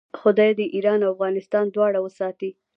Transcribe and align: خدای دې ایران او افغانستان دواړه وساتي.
خدای 0.19 0.51
دې 0.59 0.65
ایران 0.75 0.99
او 1.03 1.11
افغانستان 1.13 1.65
دواړه 1.69 1.99
وساتي. 2.01 2.49